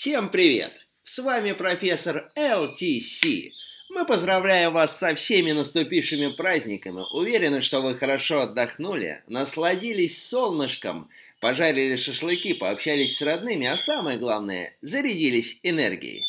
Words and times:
Всем 0.00 0.30
привет! 0.30 0.72
С 1.02 1.18
вами 1.18 1.52
профессор 1.52 2.26
LTC. 2.34 3.50
Мы 3.90 4.06
поздравляем 4.06 4.72
вас 4.72 4.96
со 4.98 5.14
всеми 5.14 5.52
наступившими 5.52 6.28
праздниками. 6.28 7.02
Уверены, 7.12 7.60
что 7.60 7.82
вы 7.82 7.94
хорошо 7.94 8.40
отдохнули, 8.40 9.22
насладились 9.26 10.26
солнышком, 10.26 11.10
пожарили 11.42 11.96
шашлыки, 11.96 12.54
пообщались 12.54 13.18
с 13.18 13.20
родными, 13.20 13.66
а 13.66 13.76
самое 13.76 14.16
главное, 14.16 14.74
зарядились 14.80 15.60
энергией. 15.62 16.24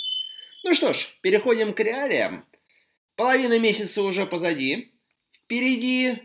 Ну 0.65 0.75
что 0.75 0.93
ж, 0.93 1.07
переходим 1.21 1.71
к 1.73 1.79
реалиям. 1.79 2.43
Половина 3.15 3.57
месяца 3.57 4.03
уже 4.03 4.25
позади. 4.25 4.91
Впереди 5.45 6.17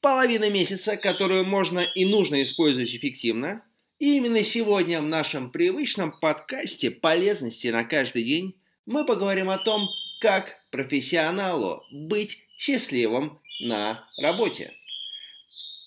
половина 0.00 0.48
месяца, 0.48 0.96
которую 0.96 1.44
можно 1.44 1.80
и 1.80 2.06
нужно 2.06 2.42
использовать 2.42 2.94
эффективно. 2.94 3.62
И 4.04 4.16
именно 4.18 4.42
сегодня 4.42 5.00
в 5.00 5.06
нашем 5.06 5.50
привычном 5.50 6.12
подкасте 6.20 6.90
«Полезности 6.90 7.68
на 7.68 7.84
каждый 7.84 8.22
день» 8.22 8.54
мы 8.84 9.06
поговорим 9.06 9.48
о 9.48 9.56
том, 9.56 9.88
как 10.20 10.60
профессионалу 10.70 11.82
быть 11.90 12.38
счастливым 12.58 13.40
на 13.60 13.98
работе. 14.20 14.74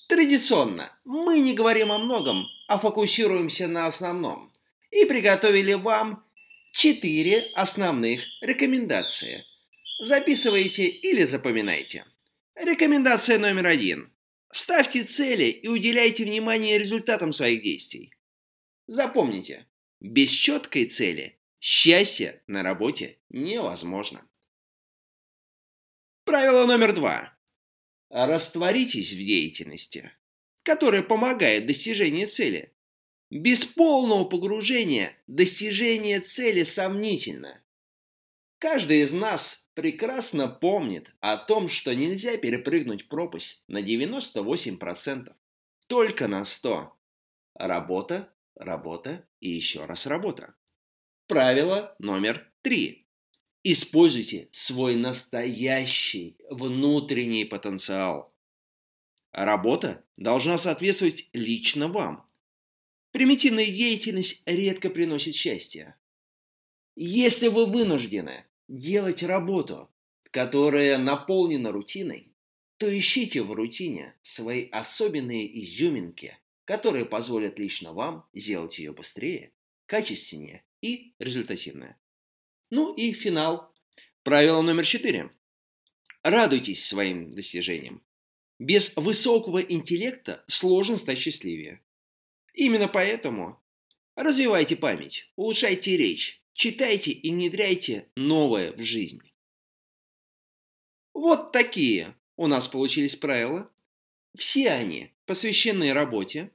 Традиционно 0.07 0.91
мы 1.05 1.41
не 1.41 1.53
говорим 1.53 1.91
о 1.91 1.99
многом, 1.99 2.47
а 2.67 2.79
фокусируемся 2.79 3.67
на 3.67 3.85
основном. 3.85 4.51
И 4.89 5.05
приготовили 5.05 5.73
вам 5.73 6.17
четыре 6.73 7.51
основных 7.53 8.23
рекомендации. 8.41 9.45
Записывайте 9.99 10.87
или 10.87 11.23
запоминайте. 11.23 12.03
Рекомендация 12.55 13.37
номер 13.37 13.67
один. 13.67 14.09
Ставьте 14.51 15.03
цели 15.03 15.45
и 15.45 15.67
уделяйте 15.67 16.23
внимание 16.23 16.77
результатам 16.77 17.33
своих 17.33 17.61
действий. 17.61 18.13
Запомните, 18.87 19.67
без 19.99 20.29
четкой 20.29 20.85
цели 20.85 21.39
счастье 21.59 22.41
на 22.47 22.63
работе 22.63 23.19
невозможно. 23.29 24.27
Правило 26.23 26.65
номер 26.65 26.93
два. 26.93 27.37
Растворитесь 28.09 29.11
в 29.11 29.17
деятельности, 29.17 30.11
которая 30.63 31.03
помогает 31.03 31.65
достижению 31.65 32.27
цели. 32.27 32.73
Без 33.29 33.65
полного 33.65 34.23
погружения 34.23 35.17
достижение 35.27 36.21
цели 36.21 36.63
сомнительно. 36.63 37.61
Каждый 38.59 39.01
из 39.01 39.13
нас 39.13 39.67
прекрасно 39.75 40.47
помнит 40.47 41.13
о 41.19 41.37
том, 41.37 41.69
что 41.69 41.93
нельзя 41.93 42.37
перепрыгнуть 42.37 43.07
пропасть 43.07 43.63
на 43.67 43.81
98%. 43.83 45.35
Только 45.85 46.27
на 46.27 46.43
100. 46.43 46.91
Работа, 47.53 48.33
работа 48.55 49.27
и 49.39 49.49
еще 49.49 49.85
раз 49.85 50.07
работа. 50.07 50.55
Правило 51.27 51.95
номер 51.99 52.51
три. 52.63 53.07
Используйте 53.63 54.49
свой 54.51 54.95
настоящий 54.95 56.37
внутренний 56.49 57.45
потенциал. 57.45 58.33
Работа 59.31 60.03
должна 60.15 60.57
соответствовать 60.57 61.29
лично 61.33 61.89
вам. 61.89 62.25
Примитивная 63.11 63.67
деятельность 63.67 64.41
редко 64.45 64.89
приносит 64.89 65.35
счастье. 65.35 65.95
Если 66.99 67.47
вы 67.49 67.67
вынуждены 67.67 68.43
делать 68.67 69.21
работу, 69.21 69.87
которая 70.31 70.97
наполнена 70.97 71.71
рутиной, 71.71 72.33
то 72.77 72.97
ищите 72.97 73.43
в 73.43 73.51
рутине 73.51 74.15
свои 74.23 74.67
особенные 74.71 75.61
изюминки, 75.61 76.39
которые 76.65 77.05
позволят 77.05 77.59
лично 77.59 77.93
вам 77.93 78.27
сделать 78.33 78.79
ее 78.79 78.93
быстрее, 78.93 79.51
качественнее 79.85 80.63
и 80.81 81.13
результативнее. 81.19 81.99
Ну 82.71 82.95
и 82.95 83.13
финал. 83.13 83.71
Правило 84.23 84.63
номер 84.63 84.83
четыре. 84.83 85.29
Радуйтесь 86.23 86.83
своим 86.83 87.29
достижениям. 87.29 88.01
Без 88.57 88.95
высокого 88.95 89.59
интеллекта 89.59 90.43
сложно 90.47 90.97
стать 90.97 91.19
счастливее. 91.19 91.79
Именно 92.55 92.87
поэтому 92.87 93.61
развивайте 94.15 94.75
память, 94.75 95.31
улучшайте 95.35 95.95
речь, 95.95 96.41
Читайте 96.57 97.11
и 97.11 97.29
внедряйте 97.29 98.07
новое 98.15 98.71
в 98.71 98.81
жизнь. 98.81 99.21
Вот 101.13 101.51
такие 101.51 102.15
у 102.35 102.47
нас 102.47 102.67
получились 102.67 103.15
правила. 103.15 103.71
Все 104.35 104.71
они 104.71 105.11
посвящены 105.27 105.93
работе, 105.93 106.49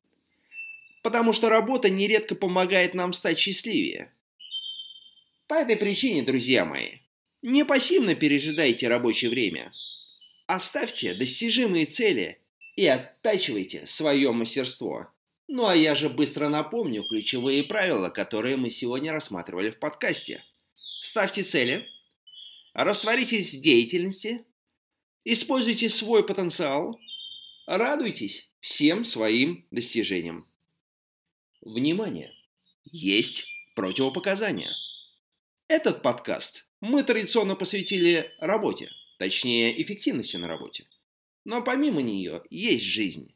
потому 1.05 1.33
что 1.33 1.49
работа 1.49 1.89
нередко 1.89 2.35
помогает 2.35 2.95
нам 2.95 3.13
стать 3.13 3.39
счастливее. 3.39 4.13
По 5.49 5.55
этой 5.55 5.77
причине, 5.77 6.25
друзья 6.25 6.65
мои, 6.65 6.99
не 7.43 7.65
пассивно 7.65 8.17
пережидайте 8.17 8.89
рабочее 8.89 9.31
время. 9.31 9.73
Оставьте 10.49 11.15
достижимые 11.15 11.87
цели 11.87 12.41
и 12.75 12.89
оттачивайте 12.89 13.87
свое 13.87 14.33
мастерство. 14.33 15.07
Ну 15.49 15.67
а 15.67 15.75
я 15.75 15.95
же 15.95 16.09
быстро 16.09 16.49
напомню 16.49 17.05
ключевые 17.05 17.65
правила, 17.65 18.09
которые 18.09 18.57
мы 18.57 18.71
сегодня 18.71 19.13
рассматривали 19.13 19.71
в 19.71 19.79
подкасте. 19.79 20.45
Ставьте 21.03 21.43
цели, 21.43 21.87
растворитесь 22.75 23.55
в 23.55 23.61
деятельности, 23.61 24.45
используйте 25.25 25.89
свой 25.89 26.25
потенциал, 26.25 26.99
радуйтесь 27.67 28.51
всем 28.61 29.05
своим 29.05 29.65
достижениям. 29.71 30.45
Внимание! 31.61 32.33
Есть 32.85 33.47
противопоказания. 33.75 34.73
Этот 35.69 36.03
подкаст 36.03 36.67
мы 36.81 37.03
традиционно 37.03 37.57
посвятили 37.57 38.29
работе, 38.41 38.91
точнее 39.19 39.81
эффективности 39.81 40.37
на 40.37 40.49
работе. 40.49 40.87
Но 41.45 41.63
помимо 41.63 42.03
нее 42.03 42.43
есть 42.51 42.85
жизнь. 42.85 43.29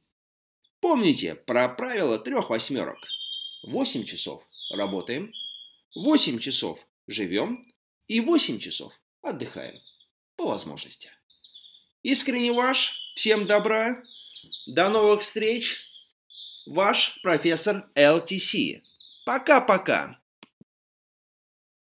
Помните 0.89 1.35
про 1.35 1.69
правило 1.69 2.17
трех 2.17 2.49
восьмерок. 2.49 2.99
8 3.65 4.05
часов 4.05 4.49
работаем, 4.71 5.33
8 5.97 6.39
часов 6.39 6.79
живем 7.09 7.65
и 8.07 8.21
8 8.21 8.61
часов 8.61 8.93
отдыхаем. 9.21 9.81
По 10.37 10.47
возможности. 10.47 11.11
Искренне 12.05 12.53
ваш. 12.53 12.95
Всем 13.17 13.49
добра. 13.49 14.01
До 14.69 14.89
новых 14.89 15.23
встреч. 15.23 15.77
Ваш 16.67 17.21
профессор 17.21 17.91
ЛТС. 17.97 18.55
Пока-пока. 19.25 20.21